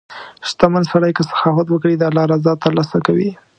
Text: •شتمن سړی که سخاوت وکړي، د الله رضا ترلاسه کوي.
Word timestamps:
•شتمن 0.49 0.83
سړی 0.91 1.11
که 1.17 1.23
سخاوت 1.31 1.67
وکړي، 1.69 1.95
د 1.97 2.03
الله 2.09 2.23
رضا 2.33 2.53
ترلاسه 2.63 2.97
کوي. 3.07 3.29